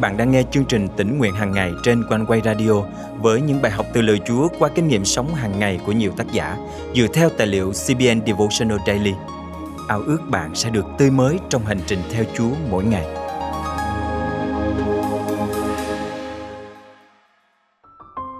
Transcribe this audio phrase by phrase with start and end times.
[0.00, 2.72] bạn đang nghe chương trình tỉnh nguyện hàng ngày trên quanh quay radio
[3.18, 6.12] với những bài học từ lời Chúa qua kinh nghiệm sống hàng ngày của nhiều
[6.16, 6.56] tác giả
[6.94, 9.14] dựa theo tài liệu CBN Devotional Daily.
[9.88, 13.06] Ao ước bạn sẽ được tươi mới trong hành trình theo Chúa mỗi ngày.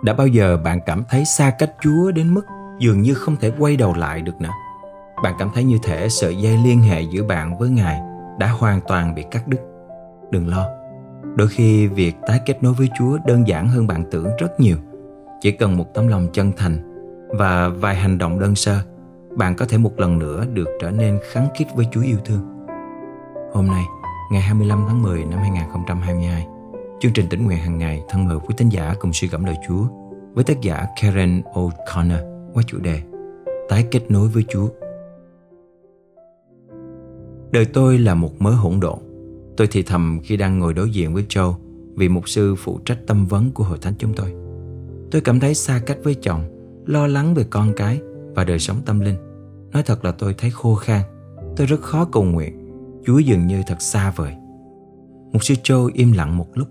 [0.03, 2.45] Đã bao giờ bạn cảm thấy xa cách Chúa đến mức
[2.79, 4.53] dường như không thể quay đầu lại được nữa?
[5.23, 8.01] Bạn cảm thấy như thể sợi dây liên hệ giữa bạn với Ngài
[8.39, 9.61] đã hoàn toàn bị cắt đứt.
[10.31, 10.78] Đừng lo,
[11.37, 14.77] đôi khi việc tái kết nối với chúa đơn giản hơn bạn tưởng rất nhiều
[15.41, 16.79] chỉ cần một tấm lòng chân thành
[17.29, 18.81] và vài hành động đơn sơ
[19.37, 22.41] bạn có thể một lần nữa được trở nên kháng khít với Chúa yêu thương.
[23.53, 23.85] Hôm nay,
[24.33, 26.47] ngày 25 tháng 10 năm 2022,
[27.01, 29.57] chương trình tỉnh nguyện hàng ngày thân mời quý tín giả cùng suy gẫm lời
[29.69, 29.87] Chúa
[30.35, 33.01] với tác giả Karen O'Connor qua chủ đề
[33.69, 34.69] Tái kết nối với Chúa.
[37.51, 38.99] Đời tôi là một mớ hỗn độn
[39.59, 41.55] Tôi thì thầm khi đang ngồi đối diện với Joe
[41.97, 44.33] vì mục sư phụ trách tâm vấn của hội thánh chúng tôi.
[45.11, 46.43] Tôi cảm thấy xa cách với chồng,
[46.87, 48.01] lo lắng về con cái
[48.35, 49.17] và đời sống tâm linh.
[49.73, 51.03] Nói thật là tôi thấy khô khan,
[51.57, 52.59] tôi rất khó cầu nguyện,
[53.07, 54.33] Chúa dường như thật xa vời.
[55.33, 56.69] Mục sư Joe im lặng một lúc,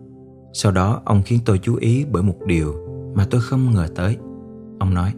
[0.53, 2.75] sau đó ông khiến tôi chú ý bởi một điều
[3.15, 4.17] mà tôi không ngờ tới.
[4.79, 5.13] Ông nói,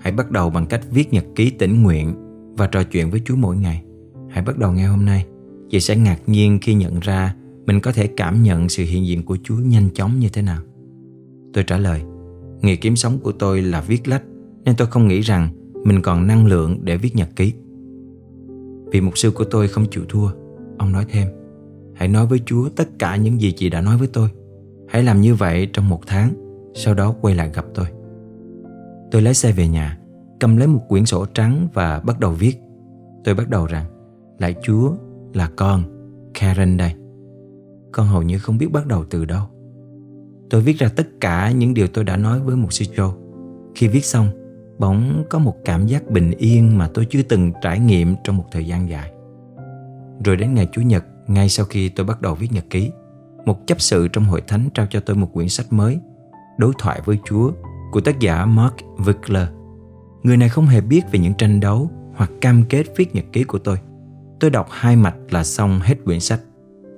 [0.00, 2.14] hãy bắt đầu bằng cách viết nhật ký tĩnh nguyện
[2.56, 3.84] và trò chuyện với Chúa mỗi ngày.
[4.30, 5.26] Hãy bắt đầu ngay hôm nay
[5.72, 7.34] chị sẽ ngạc nhiên khi nhận ra
[7.66, 10.62] mình có thể cảm nhận sự hiện diện của Chúa nhanh chóng như thế nào.
[11.52, 12.02] Tôi trả lời,
[12.62, 14.22] nghề kiếm sống của tôi là viết lách
[14.64, 15.48] nên tôi không nghĩ rằng
[15.84, 17.52] mình còn năng lượng để viết nhật ký.
[18.92, 20.30] Vì mục sư của tôi không chịu thua,
[20.78, 21.28] ông nói thêm,
[21.94, 24.28] hãy nói với Chúa tất cả những gì chị đã nói với tôi.
[24.88, 26.32] Hãy làm như vậy trong một tháng,
[26.74, 27.86] sau đó quay lại gặp tôi.
[29.10, 29.98] Tôi lái xe về nhà,
[30.40, 32.56] cầm lấy một quyển sổ trắng và bắt đầu viết.
[33.24, 33.84] Tôi bắt đầu rằng,
[34.38, 34.92] lại Chúa
[35.36, 35.82] là con,
[36.34, 36.92] Karen đây.
[37.92, 39.46] Con hầu như không biết bắt đầu từ đâu.
[40.50, 43.12] Tôi viết ra tất cả những điều tôi đã nói với một sư Joe.
[43.74, 44.28] Khi viết xong,
[44.78, 48.44] bỗng có một cảm giác bình yên mà tôi chưa từng trải nghiệm trong một
[48.52, 49.12] thời gian dài.
[50.24, 52.90] Rồi đến ngày Chủ nhật, ngay sau khi tôi bắt đầu viết nhật ký,
[53.44, 55.98] một chấp sự trong hội thánh trao cho tôi một quyển sách mới,
[56.56, 57.52] Đối thoại với Chúa,
[57.92, 59.46] của tác giả Mark Wickler.
[60.22, 63.44] Người này không hề biết về những tranh đấu hoặc cam kết viết nhật ký
[63.44, 63.78] của tôi.
[64.42, 66.40] Tôi đọc hai mạch là xong hết quyển sách.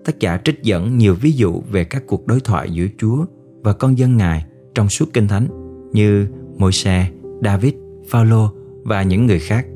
[0.05, 3.25] Tác giả trích dẫn nhiều ví dụ về các cuộc đối thoại giữa Chúa
[3.63, 4.45] và con dân Ngài
[4.75, 5.47] trong suốt Kinh Thánh
[5.93, 6.27] như
[6.59, 7.11] Môi-se,
[7.43, 7.75] David,
[8.11, 8.51] Phaolô
[8.85, 9.67] và những người khác.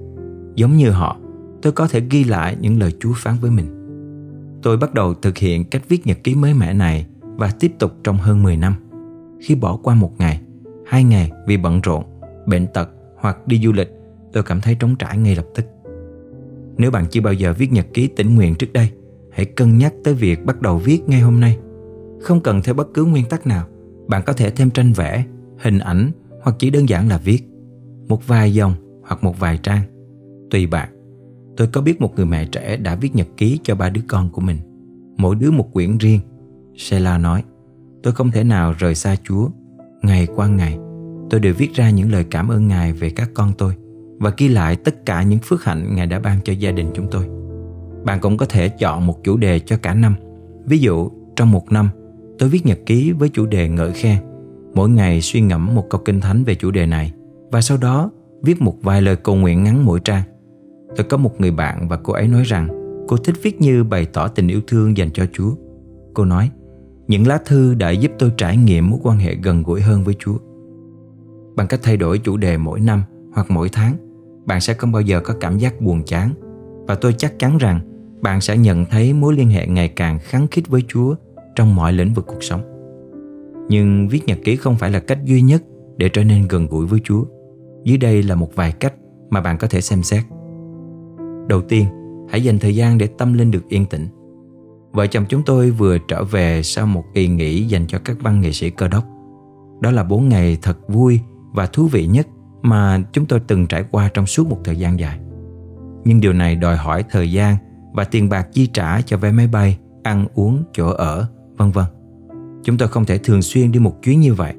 [0.55, 1.17] Giống như họ,
[1.63, 3.67] tôi có thể ghi lại những lời Chúa phán với mình.
[4.63, 7.93] Tôi bắt đầu thực hiện cách viết nhật ký mới mẻ này và tiếp tục
[8.05, 8.75] trong hơn 10 năm.
[9.41, 10.41] Khi bỏ qua một ngày,
[10.87, 12.05] hai ngày vì bận rộn,
[12.47, 13.91] bệnh tật hoặc đi du lịch,
[14.33, 15.65] tôi cảm thấy trống trải ngay lập tức.
[16.79, 18.91] Nếu bạn chưa bao giờ viết nhật ký tỉnh nguyện trước đây,
[19.33, 21.59] hãy cân nhắc tới việc bắt đầu viết ngay hôm nay.
[22.21, 23.67] Không cần theo bất cứ nguyên tắc nào,
[24.09, 25.25] bạn có thể thêm tranh vẽ,
[25.59, 26.11] hình ảnh
[26.43, 27.43] hoặc chỉ đơn giản là viết.
[28.09, 28.75] Một vài dòng
[29.07, 29.83] hoặc một vài trang.
[30.51, 30.89] Tùy bạn.
[31.57, 34.31] Tôi có biết một người mẹ trẻ đã viết nhật ký cho ba đứa con
[34.31, 34.59] của mình.
[35.17, 36.21] Mỗi đứa một quyển riêng.
[36.77, 37.45] Sheila nói,
[38.03, 39.49] tôi không thể nào rời xa Chúa.
[40.03, 40.79] Ngày qua ngày,
[41.31, 43.75] tôi đều viết ra những lời cảm ơn Ngài về các con tôi
[44.19, 47.07] và ghi lại tất cả những phước hạnh Ngài đã ban cho gia đình chúng
[47.11, 47.29] tôi.
[48.05, 50.15] Bạn cũng có thể chọn một chủ đề cho cả năm.
[50.65, 51.89] Ví dụ, trong một năm,
[52.39, 54.19] tôi viết nhật ký với chủ đề ngợi khen.
[54.75, 57.13] Mỗi ngày suy ngẫm một câu kinh thánh về chủ đề này
[57.51, 58.11] và sau đó
[58.43, 60.23] viết một vài lời cầu nguyện ngắn mỗi trang.
[60.97, 62.69] Tôi có một người bạn và cô ấy nói rằng
[63.09, 65.51] cô thích viết như bày tỏ tình yêu thương dành cho Chúa.
[66.15, 66.51] Cô nói,
[67.09, 70.15] những lá thư đã giúp tôi trải nghiệm mối quan hệ gần gũi hơn với
[70.19, 70.39] Chúa.
[71.57, 73.03] Bằng cách thay đổi chủ đề mỗi năm
[73.33, 73.95] hoặc mỗi tháng,
[74.49, 76.31] bạn sẽ không bao giờ có cảm giác buồn chán
[76.87, 77.81] và tôi chắc chắn rằng
[78.21, 81.15] bạn sẽ nhận thấy mối liên hệ ngày càng khắng khít với Chúa
[81.57, 82.61] trong mọi lĩnh vực cuộc sống.
[83.69, 85.63] Nhưng viết nhật ký không phải là cách duy nhất
[85.97, 87.25] để trở nên gần gũi với Chúa.
[87.85, 88.95] Dưới đây là một vài cách
[89.31, 90.25] mà bạn có thể xem xét.
[91.49, 91.85] Đầu tiên,
[92.29, 94.07] hãy dành thời gian để tâm linh được yên tĩnh.
[94.93, 98.41] Vợ chồng chúng tôi vừa trở về sau một kỳ nghỉ dành cho các văn
[98.41, 99.05] nghệ sĩ cơ đốc.
[99.81, 101.21] Đó là bốn ngày thật vui
[101.53, 102.27] và thú vị nhất
[102.63, 105.19] mà chúng tôi từng trải qua trong suốt một thời gian dài.
[106.05, 107.57] Nhưng điều này đòi hỏi thời gian
[107.93, 111.27] và tiền bạc chi trả cho vé máy bay, ăn uống, chỗ ở,
[111.57, 111.85] vân vân.
[112.65, 114.55] Chúng tôi không thể thường xuyên đi một chuyến như vậy,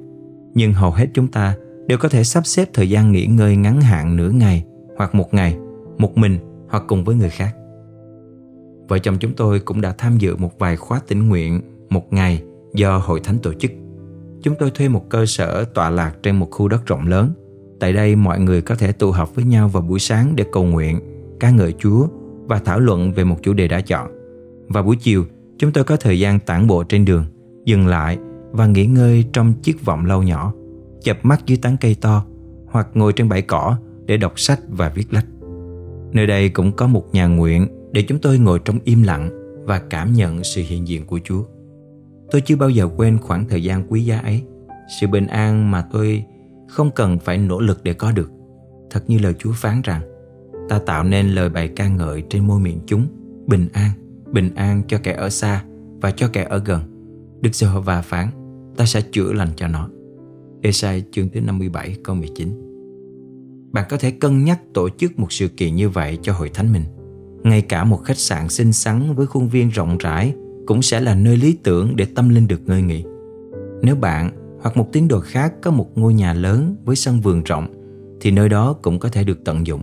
[0.54, 1.56] nhưng hầu hết chúng ta
[1.88, 4.66] đều có thể sắp xếp thời gian nghỉ ngơi ngắn hạn nửa ngày
[4.98, 5.58] hoặc một ngày,
[5.98, 6.38] một mình
[6.70, 7.56] hoặc cùng với người khác.
[8.88, 12.44] Vợ chồng chúng tôi cũng đã tham dự một vài khóa tĩnh nguyện một ngày
[12.74, 13.72] do hội thánh tổ chức.
[14.42, 17.34] Chúng tôi thuê một cơ sở tọa lạc trên một khu đất rộng lớn
[17.80, 20.64] Tại đây mọi người có thể tụ họp với nhau vào buổi sáng để cầu
[20.64, 21.00] nguyện,
[21.40, 22.08] ca ngợi Chúa
[22.46, 24.08] và thảo luận về một chủ đề đã chọn.
[24.68, 25.26] Và buổi chiều,
[25.58, 27.26] chúng tôi có thời gian tản bộ trên đường
[27.66, 28.18] dừng lại
[28.52, 30.54] và nghỉ ngơi trong chiếc vọng lâu nhỏ,
[31.02, 32.26] chập mắt dưới tán cây to
[32.68, 35.26] hoặc ngồi trên bãi cỏ để đọc sách và viết lách.
[36.12, 39.30] Nơi đây cũng có một nhà nguyện để chúng tôi ngồi trong im lặng
[39.66, 41.44] và cảm nhận sự hiện diện của Chúa.
[42.32, 44.44] Tôi chưa bao giờ quên khoảng thời gian quý giá ấy,
[45.00, 46.24] sự bình an mà tôi
[46.70, 48.32] không cần phải nỗ lực để có được.
[48.90, 50.02] Thật như lời Chúa phán rằng,
[50.70, 53.08] ta tạo nên lời bài ca ngợi trên môi miệng chúng,
[53.48, 53.92] bình an,
[54.32, 55.64] bình an cho kẻ ở xa
[56.02, 56.82] và cho kẻ ở gần.
[57.42, 58.28] Đức Giê-hô-va phán,
[58.78, 59.90] ta sẽ chữa lành cho nó.
[60.62, 62.70] Esai chương thứ 57 câu 19
[63.72, 66.74] Bạn có thể cân nhắc tổ chức một sự kiện như vậy cho hội thánh
[66.74, 66.84] mình.
[67.44, 70.34] Ngay cả một khách sạn xinh xắn với khuôn viên rộng rãi
[70.68, 73.04] cũng sẽ là nơi lý tưởng để tâm linh được ngơi nghỉ.
[73.82, 77.44] Nếu bạn hoặc một tín đồ khác có một ngôi nhà lớn với sân vườn
[77.44, 77.68] rộng
[78.22, 79.82] thì nơi đó cũng có thể được tận dụng.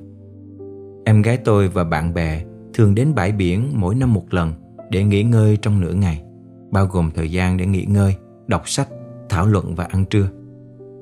[1.05, 2.45] Em gái tôi và bạn bè
[2.75, 4.53] thường đến bãi biển mỗi năm một lần
[4.91, 6.23] để nghỉ ngơi trong nửa ngày,
[6.71, 8.89] bao gồm thời gian để nghỉ ngơi, đọc sách,
[9.29, 10.29] thảo luận và ăn trưa.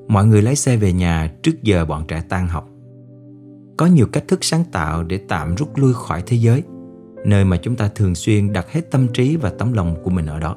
[0.07, 2.69] Mọi người lái xe về nhà trước giờ bọn trẻ tan học.
[3.77, 6.63] Có nhiều cách thức sáng tạo để tạm rút lui khỏi thế giới,
[7.25, 10.25] nơi mà chúng ta thường xuyên đặt hết tâm trí và tấm lòng của mình
[10.25, 10.55] ở đó.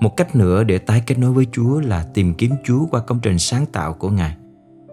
[0.00, 3.18] Một cách nữa để tái kết nối với Chúa là tìm kiếm Chúa qua công
[3.22, 4.36] trình sáng tạo của Ngài.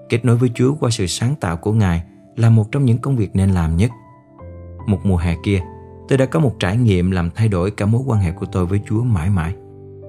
[0.10, 2.04] Kết nối với Chúa qua sự sáng tạo của Ngài
[2.36, 3.92] là một trong những công việc nên làm nhất.
[4.88, 5.62] Một mùa hè kia,
[6.08, 8.66] tôi đã có một trải nghiệm làm thay đổi cả mối quan hệ của tôi
[8.66, 9.54] với Chúa mãi mãi.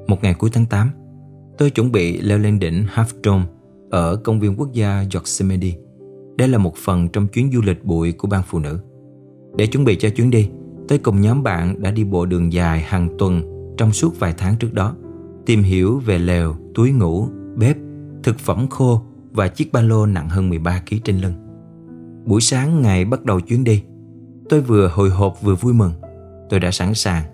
[0.07, 0.91] Một ngày cuối tháng 8,
[1.59, 3.45] tôi chuẩn bị leo lên đỉnh Half Dome
[3.91, 5.73] ở công viên quốc gia Yosemite.
[6.39, 8.81] Đây là một phần trong chuyến du lịch bụi của ban phụ nữ.
[9.57, 10.49] Để chuẩn bị cho chuyến đi,
[10.89, 14.57] tôi cùng nhóm bạn đã đi bộ đường dài hàng tuần trong suốt vài tháng
[14.57, 14.95] trước đó,
[15.47, 17.77] tìm hiểu về lều, túi ngủ, bếp,
[18.23, 19.03] thực phẩm khô
[19.33, 21.33] và chiếc ba lô nặng hơn 13 kg trên lưng.
[22.25, 23.83] Buổi sáng ngày bắt đầu chuyến đi,
[24.49, 25.93] tôi vừa hồi hộp vừa vui mừng.
[26.51, 27.25] Tôi đã sẵn sàng.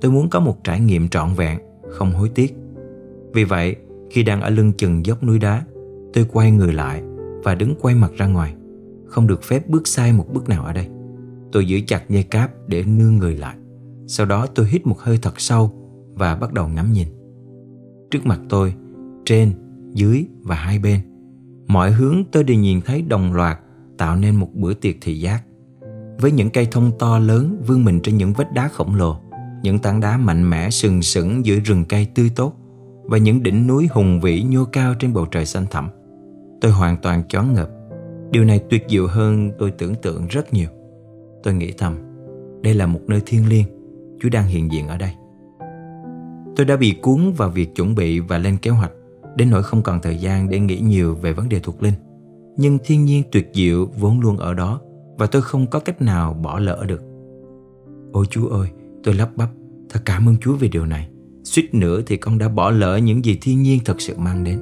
[0.00, 1.58] Tôi muốn có một trải nghiệm trọn vẹn,
[1.90, 2.56] không hối tiếc.
[3.32, 3.76] Vì vậy,
[4.10, 5.64] khi đang ở lưng chừng dốc núi đá,
[6.12, 7.02] tôi quay người lại
[7.44, 8.54] và đứng quay mặt ra ngoài.
[9.06, 10.88] Không được phép bước sai một bước nào ở đây.
[11.52, 13.56] Tôi giữ chặt dây cáp để nương người lại.
[14.06, 15.85] Sau đó tôi hít một hơi thật sâu
[16.16, 17.08] và bắt đầu ngắm nhìn.
[18.10, 18.74] Trước mặt tôi,
[19.24, 19.52] trên,
[19.94, 21.00] dưới và hai bên,
[21.66, 23.58] mọi hướng tôi đều nhìn thấy đồng loạt
[23.98, 25.42] tạo nên một bữa tiệc thị giác.
[26.18, 29.16] Với những cây thông to lớn vươn mình trên những vách đá khổng lồ,
[29.62, 32.52] những tảng đá mạnh mẽ sừng sững giữa rừng cây tươi tốt
[33.04, 35.88] và những đỉnh núi hùng vĩ nhô cao trên bầu trời xanh thẳm.
[36.60, 37.68] Tôi hoàn toàn choáng ngợp.
[38.30, 40.68] Điều này tuyệt diệu hơn tôi tưởng tượng rất nhiều.
[41.42, 41.96] Tôi nghĩ thầm,
[42.62, 43.66] đây là một nơi thiêng liêng,
[44.20, 45.12] Chúa đang hiện diện ở đây.
[46.56, 48.92] Tôi đã bị cuốn vào việc chuẩn bị và lên kế hoạch,
[49.36, 51.94] đến nỗi không còn thời gian để nghĩ nhiều về vấn đề thuộc linh.
[52.56, 54.80] Nhưng thiên nhiên tuyệt diệu vốn luôn ở đó
[55.18, 57.02] và tôi không có cách nào bỏ lỡ được.
[58.12, 58.68] Ôi Chúa ơi,
[59.04, 59.48] tôi lắp bắp,
[59.90, 61.08] thật cảm ơn Chúa về điều này.
[61.44, 64.60] Suýt nữa thì con đã bỏ lỡ những gì thiên nhiên thật sự mang đến.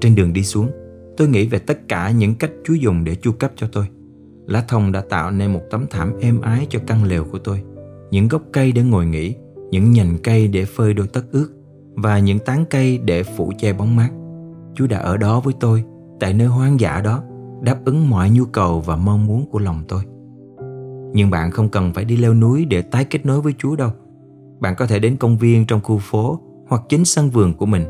[0.00, 0.70] Trên đường đi xuống,
[1.16, 3.86] tôi nghĩ về tất cả những cách Chúa dùng để chu cấp cho tôi.
[4.46, 7.62] Lá thông đã tạo nên một tấm thảm êm ái cho căn lều của tôi.
[8.10, 9.34] Những gốc cây để ngồi nghỉ,
[9.72, 11.48] những nhành cây để phơi đôi tất ướt
[11.94, 14.10] và những tán cây để phủ che bóng mát.
[14.74, 15.84] Chúa đã ở đó với tôi,
[16.20, 17.22] tại nơi hoang dã đó,
[17.62, 20.02] đáp ứng mọi nhu cầu và mong muốn của lòng tôi.
[21.14, 23.90] Nhưng bạn không cần phải đi leo núi để tái kết nối với Chúa đâu.
[24.60, 27.84] Bạn có thể đến công viên trong khu phố hoặc chính sân vườn của mình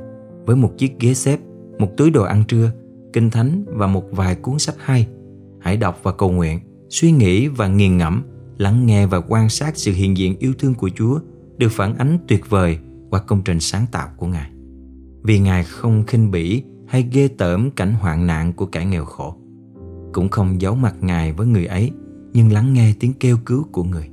[0.47, 1.41] với một chiếc ghế xếp,
[1.79, 2.71] một túi đồ ăn trưa,
[3.13, 5.09] kinh thánh và một vài cuốn sách hay.
[5.61, 8.23] Hãy đọc và cầu nguyện, suy nghĩ và nghiền ngẫm,
[8.59, 11.19] lắng nghe và quan sát sự hiện diện yêu thương của Chúa
[11.63, 12.79] được phản ánh tuyệt vời
[13.11, 14.51] qua công trình sáng tạo của Ngài.
[15.23, 19.37] Vì Ngài không khinh bỉ hay ghê tởm cảnh hoạn nạn của kẻ nghèo khổ.
[20.13, 21.91] Cũng không giấu mặt Ngài với người ấy,
[22.33, 24.11] nhưng lắng nghe tiếng kêu cứu của người.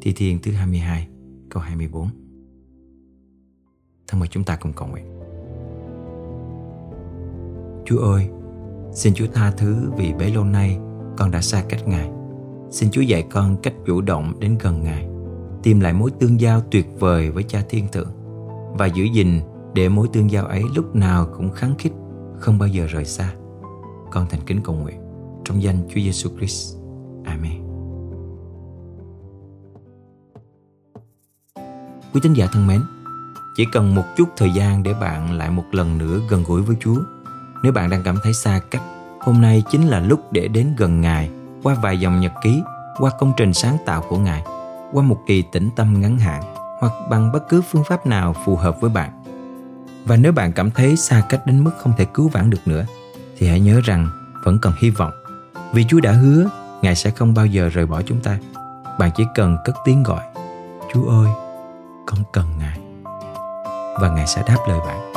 [0.00, 1.08] Thi Thiên thứ 22,
[1.50, 2.08] câu 24
[4.08, 5.04] Thân mời chúng ta cùng cầu nguyện.
[7.84, 8.28] Chúa ơi,
[8.92, 10.78] xin Chúa tha thứ vì bấy lâu nay
[11.16, 12.10] con đã xa cách Ngài.
[12.70, 15.11] Xin Chúa dạy con cách chủ động đến gần Ngài
[15.62, 18.12] tìm lại mối tương giao tuyệt vời với cha thiên thượng
[18.78, 19.40] và giữ gìn
[19.74, 21.92] để mối tương giao ấy lúc nào cũng kháng khích,
[22.38, 23.32] không bao giờ rời xa.
[24.10, 25.00] Con thành kính cầu nguyện
[25.44, 26.76] trong danh Chúa Giêsu Christ.
[27.24, 27.62] Amen.
[32.14, 32.80] Quý tín giả thân mến,
[33.56, 36.76] chỉ cần một chút thời gian để bạn lại một lần nữa gần gũi với
[36.80, 36.96] Chúa.
[37.62, 38.82] Nếu bạn đang cảm thấy xa cách,
[39.20, 41.30] hôm nay chính là lúc để đến gần Ngài
[41.62, 42.62] qua vài dòng nhật ký,
[42.98, 44.44] qua công trình sáng tạo của Ngài
[44.92, 46.42] qua một kỳ tĩnh tâm ngắn hạn
[46.78, 49.22] hoặc bằng bất cứ phương pháp nào phù hợp với bạn.
[50.04, 52.84] Và nếu bạn cảm thấy xa cách đến mức không thể cứu vãn được nữa,
[53.38, 54.08] thì hãy nhớ rằng
[54.44, 55.12] vẫn còn hy vọng.
[55.72, 56.48] Vì Chúa đã hứa,
[56.82, 58.38] Ngài sẽ không bao giờ rời bỏ chúng ta.
[58.98, 60.22] Bạn chỉ cần cất tiếng gọi,
[60.92, 61.28] Chúa ơi,
[62.06, 62.78] con cần Ngài.
[64.00, 65.12] và Ngài sẽ đáp lời bạn.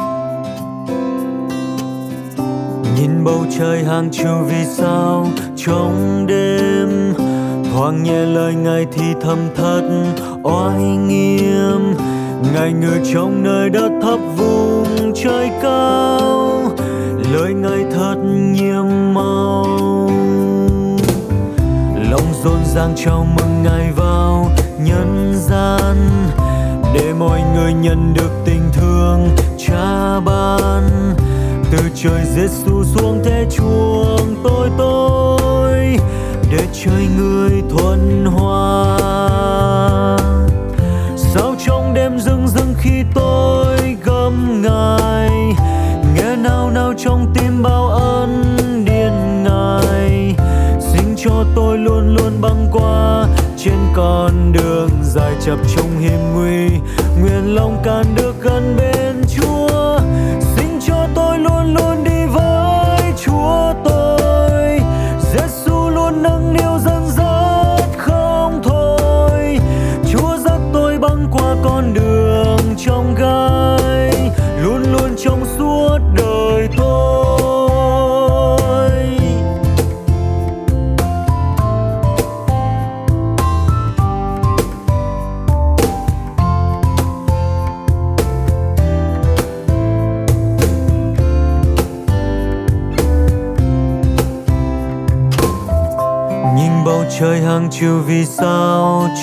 [2.96, 7.13] Nhìn bầu trời hàng chiều vì sao trong đêm
[7.75, 9.82] thoáng nhẹ lời Ngài thì thầm thật
[10.44, 11.96] oai nghiêm.
[12.53, 16.62] Ngài ngự trong nơi đất thấp vùng trời cao.
[17.34, 18.15] Lời Ngài thật
[18.51, 19.65] nhiệm màu.
[22.10, 25.96] Lòng rộn ràng chào mừng Ngài vào nhân gian.
[26.94, 29.27] Để mọi người nhận được tình thương
[29.58, 31.13] cha ban.
[31.72, 35.05] Từ trời Giêsu xuống thế chuông tôi tôi
[36.57, 38.97] để chơi người thuần hoa.
[41.17, 45.29] Sao trong đêm rưng rưng khi tôi gầm ngài,
[46.15, 48.43] nghe nào nào trong tim bao ân
[48.85, 50.35] điên ngài.
[50.79, 56.69] Xin cho tôi luôn luôn băng qua, trên con đường dài chập trong hiểm nguy.
[57.21, 59.04] Nguyện lòng can được gần bên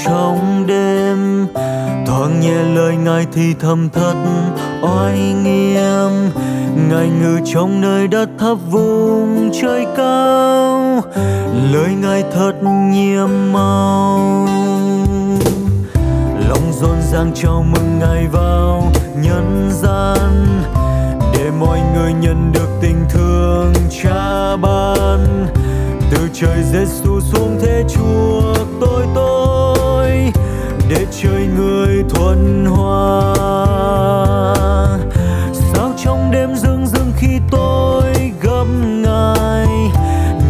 [0.05, 1.47] trong đêm.
[2.07, 4.15] Thoáng nhẹ lời ngài thì thầm thật
[4.83, 6.31] oai nghiêm.
[6.91, 11.03] Ngài ngự trong nơi đất thấp vùng trời cao.
[11.73, 12.53] Lời ngài thật
[12.93, 14.49] nhiệm màu.
[16.49, 20.47] Lòng rộn ràng chào mừng ngài vào nhân gian.
[21.35, 23.73] Để mọi người nhận được tình thương
[24.03, 25.47] cha ban.
[26.11, 29.32] Từ trời Giêsu xuống thế chuộc tôi tôi
[30.95, 33.35] để chơi người thuần hoa.
[35.53, 39.67] Sao trong đêm rưng rưng khi tôi gặp ngài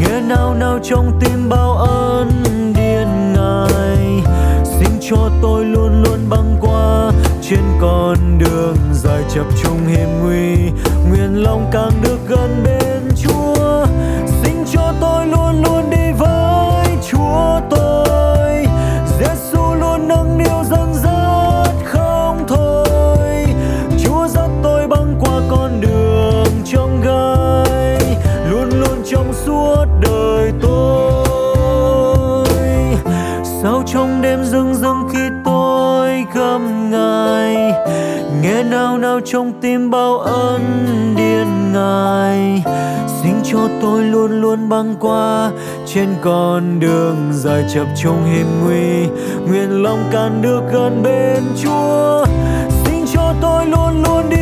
[0.00, 2.30] nghe nào nào trong tim bao ơn
[2.76, 4.22] điên ngài.
[4.64, 10.56] Xin cho tôi luôn luôn băng qua, trên con đường dài chập trùng hiểm nguy.
[11.08, 12.81] Nguyện lòng càng được gần bên
[39.12, 40.60] sao trong tim bao ân
[41.16, 42.62] điên ngài
[43.22, 45.50] xin cho tôi luôn luôn băng qua
[45.86, 49.08] trên con đường dài chập trong hiểm nguy.
[49.48, 52.24] Nguyện lòng can được gần bên chúa.
[52.84, 54.41] Xin cho tôi luôn luôn đi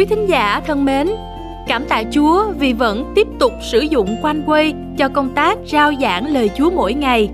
[0.00, 1.08] Quý thính giả thân mến,
[1.66, 5.92] cảm tạ Chúa vì vẫn tiếp tục sử dụng quanh quay cho công tác rao
[6.00, 7.30] giảng lời Chúa mỗi ngày.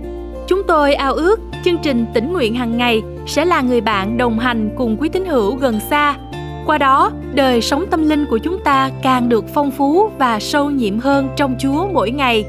[0.46, 4.38] Chúng tôi ao ước chương trình tỉnh nguyện hàng ngày sẽ là người bạn đồng
[4.38, 6.14] hành cùng quý tín hữu gần xa.
[6.66, 10.70] Qua đó, đời sống tâm linh của chúng ta càng được phong phú và sâu
[10.70, 12.44] nhiệm hơn trong Chúa mỗi ngày.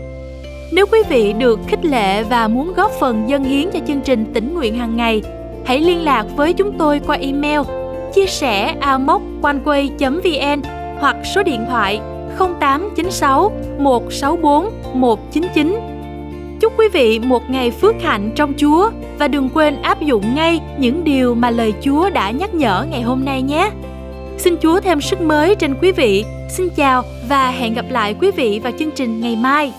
[0.73, 4.25] Nếu quý vị được khích lệ và muốn góp phần dân hiến cho chương trình
[4.33, 5.21] tỉnh nguyện hàng ngày,
[5.65, 7.61] hãy liên lạc với chúng tôi qua email
[8.13, 10.61] chia sẻ amoconeway.vn
[10.99, 11.99] hoặc số điện thoại
[12.37, 15.79] 0896 164 199.
[16.59, 20.59] Chúc quý vị một ngày phước hạnh trong Chúa và đừng quên áp dụng ngay
[20.77, 23.71] những điều mà lời Chúa đã nhắc nhở ngày hôm nay nhé.
[24.37, 26.25] Xin Chúa thêm sức mới trên quý vị.
[26.49, 29.73] Xin chào và hẹn gặp lại quý vị vào chương trình ngày mai.